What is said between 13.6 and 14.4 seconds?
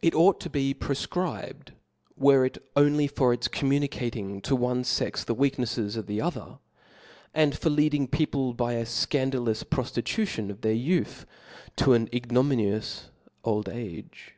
age.